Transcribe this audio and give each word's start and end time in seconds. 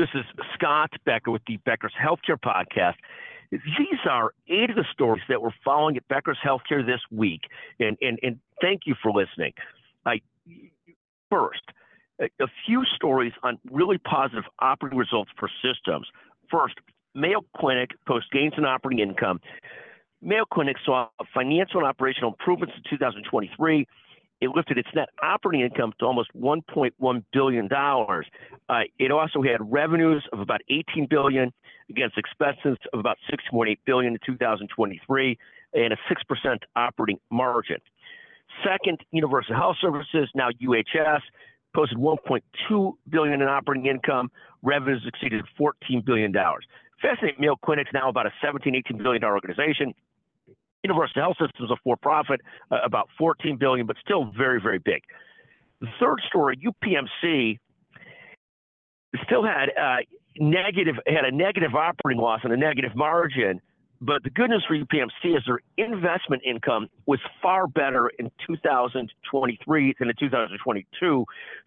This 0.00 0.08
is 0.14 0.24
Scott 0.54 0.90
Becker 1.04 1.30
with 1.30 1.42
the 1.46 1.58
Becker's 1.58 1.92
Healthcare 1.92 2.40
Podcast. 2.40 2.94
These 3.50 3.98
are 4.08 4.32
eight 4.48 4.70
of 4.70 4.76
the 4.76 4.86
stories 4.90 5.22
that 5.28 5.42
we're 5.42 5.50
following 5.62 5.94
at 5.98 6.08
Becker's 6.08 6.38
Healthcare 6.42 6.86
this 6.86 7.02
week, 7.10 7.42
and 7.80 7.98
and, 8.00 8.18
and 8.22 8.38
thank 8.62 8.86
you 8.86 8.94
for 9.02 9.12
listening. 9.12 9.52
I, 10.06 10.22
first, 11.30 11.60
a, 12.18 12.30
a 12.42 12.46
few 12.64 12.82
stories 12.96 13.34
on 13.42 13.58
really 13.70 13.98
positive 13.98 14.44
operating 14.60 14.98
results 14.98 15.32
for 15.38 15.50
systems. 15.62 16.06
First, 16.50 16.76
Mayo 17.14 17.42
Clinic 17.58 17.90
posts 18.08 18.30
gains 18.32 18.54
in 18.56 18.64
operating 18.64 19.06
income. 19.06 19.38
Mayo 20.22 20.46
Clinic 20.50 20.76
saw 20.82 21.08
financial 21.34 21.80
and 21.80 21.86
operational 21.86 22.30
improvements 22.30 22.74
in 22.74 22.96
2023 22.96 23.86
it 24.40 24.50
lifted 24.54 24.78
its 24.78 24.88
net 24.94 25.08
operating 25.22 25.60
income 25.60 25.92
to 26.00 26.06
almost 26.06 26.30
1.1 26.34 27.24
billion 27.32 27.68
dollars. 27.68 28.26
Uh, 28.68 28.80
it 28.98 29.10
also 29.10 29.42
had 29.42 29.58
revenues 29.60 30.24
of 30.32 30.40
about 30.40 30.60
$18 30.70 31.08
billion 31.08 31.52
against 31.90 32.16
expenses 32.16 32.78
of 32.92 33.00
about 33.00 33.18
$6.8 33.30 33.78
billion 33.84 34.14
in 34.14 34.18
2023, 34.24 35.38
and 35.74 35.92
a 35.92 35.96
6% 35.96 36.58
operating 36.76 37.18
margin. 37.30 37.76
Second, 38.64 39.00
Universal 39.12 39.54
Health 39.54 39.76
Services, 39.80 40.28
now 40.34 40.48
UHS, 40.62 41.20
posted 41.74 41.98
1.2 41.98 42.92
billion 43.08 43.42
in 43.42 43.48
operating 43.48 43.86
income. 43.86 44.30
Revenues 44.62 45.02
exceeded 45.06 45.44
14 45.56 46.02
billion 46.04 46.32
dollars. 46.32 46.64
Fascinating 47.00 47.40
Mayo 47.40 47.56
Clinic's 47.64 47.90
now 47.94 48.08
about 48.08 48.26
a 48.26 48.30
17, 48.44 48.74
18 48.74 48.98
billion 48.98 49.22
dollar 49.22 49.34
organization. 49.34 49.94
Universal 50.84 51.22
Health 51.22 51.36
System 51.38 51.66
is 51.66 51.70
a 51.70 51.76
for-profit, 51.84 52.40
uh, 52.70 52.78
about 52.84 53.08
14 53.18 53.56
billion, 53.56 53.86
but 53.86 53.96
still 54.02 54.32
very, 54.36 54.60
very 54.60 54.78
big. 54.78 55.02
The 55.80 55.88
third 55.98 56.20
story, 56.28 56.58
UPMC, 56.58 57.58
still 59.24 59.44
had 59.44 59.70
uh, 59.70 59.96
negative 60.38 60.96
had 61.06 61.24
a 61.24 61.30
negative 61.34 61.74
operating 61.74 62.20
loss 62.20 62.40
and 62.44 62.52
a 62.52 62.56
negative 62.56 62.94
margin. 62.94 63.60
But 64.02 64.22
the 64.22 64.30
good 64.30 64.48
news 64.48 64.64
for 64.66 64.74
UPMC 64.74 65.36
is 65.36 65.42
their 65.46 65.60
investment 65.76 66.42
income 66.46 66.88
was 67.04 67.20
far 67.42 67.66
better 67.66 68.10
in 68.18 68.30
2023 68.46 69.94
than 69.98 70.08
in 70.08 70.14
2022. 70.18 70.86
So 71.00 71.24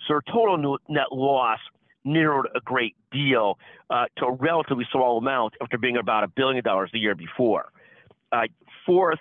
their 0.07 0.21
total 0.21 0.77
net 0.89 1.11
loss 1.11 1.59
narrowed 2.03 2.47
a 2.55 2.59
great 2.61 2.95
deal 3.11 3.57
uh, 3.91 4.05
to 4.17 4.25
a 4.25 4.31
relatively 4.33 4.85
small 4.91 5.19
amount 5.19 5.53
after 5.61 5.77
being 5.77 5.97
about 5.97 6.23
a 6.23 6.27
billion 6.27 6.63
dollars 6.63 6.89
the 6.91 6.99
year 6.99 7.15
before. 7.15 7.71
Uh, 8.31 8.47
fourth, 8.85 9.19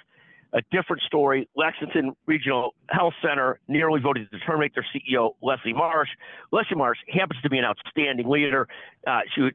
a 0.54 0.60
different 0.70 1.02
story. 1.02 1.48
Lexington 1.56 2.14
Regional 2.26 2.74
Health 2.90 3.14
Center 3.22 3.58
nearly 3.68 4.00
voted 4.00 4.30
to 4.30 4.38
terminate 4.40 4.72
their 4.74 4.86
CEO, 4.94 5.34
Leslie 5.40 5.72
Marsh. 5.72 6.10
Leslie 6.50 6.76
Marsh 6.76 6.98
happens 7.08 7.40
to 7.42 7.48
be 7.48 7.58
an 7.58 7.64
outstanding 7.64 8.28
leader. 8.28 8.68
Uh, 9.06 9.20
she 9.34 9.48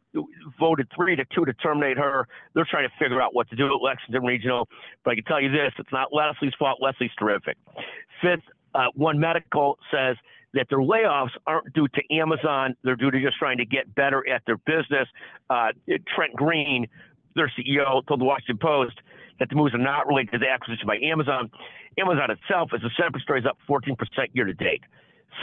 voted 0.60 0.88
three 0.96 1.16
to 1.16 1.24
two 1.34 1.46
to 1.46 1.54
terminate 1.54 1.98
her. 1.98 2.28
They're 2.56 2.68
trying 2.70 2.90
to 2.90 2.94
figure 2.98 3.22
out 3.22 3.36
what 3.36 3.50
to 3.50 3.56
do 3.56 3.68
at 3.68 3.82
Lexington 3.82 4.24
Regional. 4.24 4.68
But 5.04 5.12
I 5.12 5.16
can 5.16 5.24
tell 5.26 5.42
you 5.42 5.52
this 5.52 5.72
it's 5.78 5.92
not 5.92 6.08
Leslie's 6.12 6.54
fault. 6.58 6.80
Leslie's 6.82 7.12
terrific. 7.20 7.58
Fifth, 8.22 8.44
uh, 8.74 8.88
One 8.96 9.20
Medical 9.20 9.78
says 9.92 10.16
that 10.54 10.68
their 10.70 10.80
layoffs 10.80 11.32
aren't 11.46 11.72
due 11.74 11.88
to 11.90 12.16
Amazon. 12.16 12.76
They're 12.84 12.96
due 12.96 13.12
to 13.12 13.22
just 13.22 13.38
trying 13.38 13.58
to 13.60 13.66
get 13.66 13.94
better 13.94 14.28
at 14.28 14.42
their 14.48 14.58
business. 14.58 15.08
Uh, 15.50 15.68
Trent 16.16 16.34
Green, 16.36 16.88
their 17.36 17.52
CEO, 17.58 18.06
told 18.08 18.20
the 18.20 18.26
Washington 18.26 18.58
Post 18.58 19.00
that 19.40 19.50
the 19.50 19.56
moves 19.56 19.74
are 19.74 19.82
not 19.82 20.08
related 20.08 20.32
to 20.32 20.40
the 20.40 20.50
acquisition 20.50 20.88
by 20.88 20.98
Amazon. 20.98 21.52
Amazon 21.98 22.32
itself, 22.32 22.72
as 22.74 22.82
a 22.84 22.90
separate 22.96 23.24
story, 23.24 23.40
is 23.40 23.46
up 23.46 23.58
14% 23.70 23.96
year 24.34 24.46
to 24.46 24.54
date. 24.54 24.82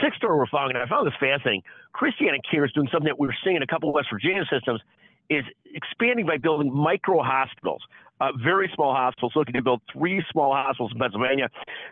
Sixth 0.01 0.17
story 0.17 0.37
we're 0.37 0.47
following, 0.47 0.75
and 0.75 0.83
I 0.83 0.87
found 0.87 1.07
this 1.07 1.13
fascinating. 1.19 1.63
Christiana 1.93 2.37
Care 2.49 2.65
is 2.65 2.71
doing 2.73 2.87
something 2.91 3.07
that 3.07 3.19
we're 3.19 3.35
seeing 3.43 3.55
in 3.55 3.63
a 3.63 3.67
couple 3.67 3.89
of 3.89 3.95
West 3.95 4.07
Virginia 4.11 4.43
systems, 4.51 4.81
is 5.29 5.43
expanding 5.73 6.25
by 6.25 6.37
building 6.37 6.73
micro 6.73 7.21
hospitals 7.21 7.81
uh, 8.21 8.31
very 8.41 8.71
small 8.73 8.93
hospitals, 8.93 9.33
looking 9.35 9.53
to 9.53 9.61
build 9.61 9.81
three 9.91 10.23
small 10.31 10.53
hospitals 10.53 10.91
in 10.93 10.99
Pennsylvania. 10.99 11.49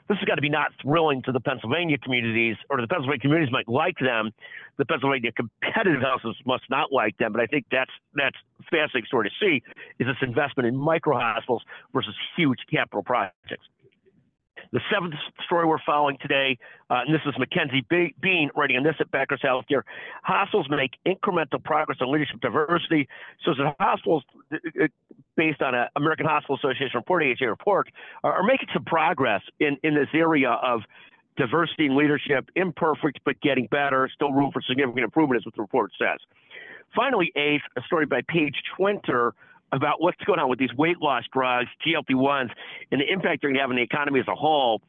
This 0.08 0.18
has 0.18 0.25
got 0.25 0.35
to 0.35 0.41
be 0.41 0.50
not 0.50 0.72
thrilling 0.81 1.22
to 1.24 1.31
the 1.31 1.40
Pennsylvania 1.40 1.97
communities, 1.97 2.56
or 2.69 2.80
the 2.80 2.88
Pennsylvania 2.88 3.19
communities 3.19 3.52
might 3.52 3.68
like 3.68 3.97
them. 4.00 4.31
The 4.78 4.85
Pennsylvania 4.85 5.31
competitive 5.34 6.02
houses 6.02 6.35
must 6.46 6.63
not 6.69 6.91
like 6.91 7.18
them. 7.18 7.34
But 7.34 7.41
I 7.41 7.46
think 7.47 7.66
that's 7.72 7.91
that's 8.16 8.38
fascinating 8.72 9.06
story 9.08 9.30
to 9.30 9.35
see 9.40 9.62
is 10.00 10.08
this 10.08 10.16
investment 10.22 10.68
in 10.68 10.75
micro 10.75 11.19
hospitals 11.19 11.63
versus 11.94 12.16
huge 12.38 12.59
capital 12.72 13.03
projects. 13.03 13.68
The 14.73 14.81
seventh 14.91 15.13
story 15.45 15.67
we're 15.67 15.78
following 15.85 16.17
today, 16.19 16.57
uh, 16.89 17.01
and 17.06 17.13
this 17.13 17.22
is 17.28 17.35
Mackenzie 17.38 17.85
Bean 18.19 18.50
writing 18.56 18.75
on 18.75 18.84
this 18.84 18.95
at 19.00 19.11
Becker's 19.11 19.39
Healthcare. 19.45 19.84
Hospitals 20.23 20.66
make 20.67 20.94
incremental 21.06 21.63
progress 21.63 22.00
on 22.01 22.11
leadership 22.11 22.41
diversity. 22.41 23.07
So, 23.45 23.53
the 23.56 23.72
hospitals, 23.79 24.23
uh, 24.51 24.57
uh, 24.81 24.88
based 25.38 25.61
on 25.61 25.75
an 25.75 25.89
American 25.95 26.25
Hospital 26.25 26.56
Association 26.56 26.94
reporting, 26.95 27.35
AHA 27.39 27.45
report, 27.45 27.89
are, 28.23 28.34
are 28.34 28.44
making 28.44 28.69
some 28.73 28.84
progress 28.84 29.44
in, 29.59 29.78
in 29.84 29.94
this 29.94 30.09
area 30.11 30.50
of 30.50 30.81
diversity 31.38 31.85
and 31.85 31.95
leadership. 31.95 32.50
Imperfect, 32.55 33.19
but 33.25 33.40
getting 33.41 33.67
better. 33.67 34.09
Still 34.16 34.34
room 34.34 34.50
for 34.51 34.63
significant 34.63 35.03
improvement, 35.03 35.40
is 35.40 35.45
what 35.45 35.55
the 35.55 35.61
report 35.61 35.91
says. 36.00 36.17
Finally, 36.95 37.31
eighth, 37.35 37.61
a 37.78 37.81
story 37.81 38.07
by 38.07 38.22
Paige 38.28 38.55
Twenter 38.75 39.34
about 39.73 40.00
what's 40.01 40.23
going 40.25 40.39
on 40.39 40.50
with 40.50 40.59
these 40.59 40.73
weight 40.78 41.01
loss 41.01 41.23
drugs, 41.34 41.67
GLP 41.85 42.11
1s, 42.11 42.51
and 42.91 43.01
the 43.01 43.11
impact 43.11 43.41
they're 43.41 43.50
going 43.50 43.56
to 43.56 43.61
have 43.61 43.72
on 43.72 43.75
the 43.75 43.81
economy 43.81 44.19
as 44.19 44.28
a 44.28 44.35
whole. 44.35 44.81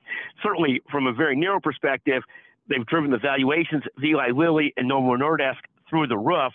Certainly, 0.43 0.83
from 0.91 1.07
a 1.07 1.13
very 1.13 1.35
narrow 1.35 1.59
perspective, 1.59 2.23
they've 2.69 2.85
driven 2.87 3.11
the 3.11 3.19
valuations 3.19 3.83
of 3.97 4.05
Eli 4.05 4.31
Lilly 4.31 4.75
and 4.77 4.87
Novo 4.87 5.17
Nordisk 5.17 5.65
through 5.89 6.07
the 6.07 6.19
roof. 6.19 6.53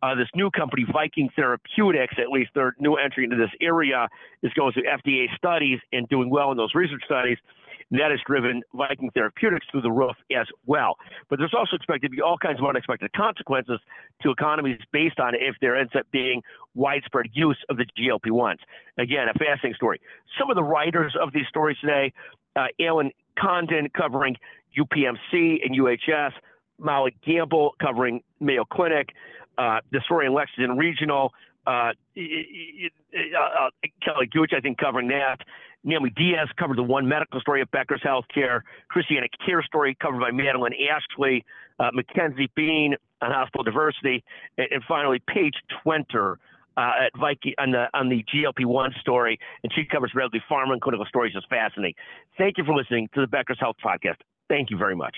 Uh, 0.00 0.14
this 0.14 0.28
new 0.34 0.50
company, 0.50 0.84
Viking 0.92 1.28
Therapeutics, 1.36 2.14
at 2.18 2.28
least 2.28 2.50
their 2.54 2.74
new 2.80 2.94
entry 2.94 3.24
into 3.24 3.36
this 3.36 3.50
area, 3.60 4.08
is 4.42 4.52
going 4.54 4.72
through 4.72 4.84
FDA 4.84 5.26
studies 5.36 5.78
and 5.92 6.08
doing 6.08 6.30
well 6.30 6.50
in 6.50 6.56
those 6.56 6.74
research 6.74 7.02
studies. 7.04 7.38
That 7.92 8.10
has 8.10 8.20
driven 8.26 8.62
Viking 8.74 9.10
Therapeutics 9.10 9.66
through 9.70 9.82
the 9.82 9.92
roof 9.92 10.16
as 10.34 10.46
well. 10.64 10.96
But 11.28 11.38
there's 11.38 11.52
also 11.56 11.76
expected 11.76 12.10
to 12.10 12.16
be 12.16 12.22
all 12.22 12.38
kinds 12.38 12.58
of 12.58 12.64
unexpected 12.66 13.12
consequences 13.12 13.80
to 14.22 14.30
economies 14.30 14.80
based 14.92 15.20
on 15.20 15.34
if 15.34 15.56
there 15.60 15.76
ends 15.76 15.92
up 15.96 16.06
being 16.10 16.42
widespread 16.74 17.26
use 17.34 17.58
of 17.68 17.76
the 17.76 17.84
GLP 17.98 18.30
1s. 18.30 18.58
Again, 18.96 19.28
a 19.28 19.34
fascinating 19.38 19.74
story. 19.74 20.00
Some 20.38 20.50
of 20.50 20.56
the 20.56 20.62
writers 20.64 21.14
of 21.20 21.34
these 21.34 21.46
stories 21.48 21.76
today, 21.80 22.12
uh, 22.56 22.66
Alan 22.80 23.10
Condon 23.38 23.88
covering 23.94 24.36
UPMC 24.78 25.58
and 25.62 25.76
UHS, 25.78 26.32
Molly 26.78 27.14
Gamble 27.24 27.74
covering 27.80 28.22
Mayo 28.40 28.64
Clinic, 28.64 29.10
uh, 29.58 29.80
the 29.90 30.00
story 30.04 30.26
in 30.26 30.34
Lexington 30.34 30.76
Regional, 30.76 31.32
uh, 31.66 31.70
uh, 31.70 31.92
Kelly 34.02 34.26
Gooch, 34.30 34.52
I 34.56 34.60
think, 34.60 34.78
covering 34.78 35.08
that. 35.08 35.38
Naomi 35.84 36.10
Diaz 36.10 36.48
covered 36.58 36.78
the 36.78 36.82
One 36.82 37.08
Medical 37.08 37.40
story 37.40 37.60
of 37.60 37.70
Becker's 37.70 38.02
Healthcare. 38.02 38.60
Christiana 38.88 39.26
Care 39.44 39.62
story 39.62 39.96
covered 40.00 40.20
by 40.20 40.30
Madeline 40.30 40.74
Ashley. 40.90 41.44
Uh, 41.80 41.90
Mackenzie 41.92 42.50
Bean 42.54 42.94
on 43.20 43.30
hospital 43.32 43.64
diversity, 43.64 44.22
and, 44.58 44.68
and 44.70 44.82
finally 44.86 45.20
Paige 45.26 45.54
Twenter 45.84 46.36
uh, 46.76 46.90
at 47.06 47.12
Viking 47.18 47.54
on 47.58 47.72
the 47.72 47.86
on 47.94 48.08
the 48.08 48.24
GLP-1 48.32 48.98
story, 49.00 49.38
and 49.62 49.72
she 49.74 49.84
covers 49.84 50.12
Redleaf 50.14 50.42
Pharma 50.50 50.72
and 50.72 50.80
clinical 50.80 51.06
stories. 51.06 51.34
Is 51.34 51.44
fascinating. 51.50 51.94
Thank 52.38 52.58
you 52.58 52.64
for 52.64 52.74
listening 52.74 53.08
to 53.14 53.20
the 53.20 53.26
Becker's 53.26 53.58
Health 53.58 53.76
Podcast. 53.84 54.16
Thank 54.48 54.70
you 54.70 54.76
very 54.76 54.96
much. 54.96 55.16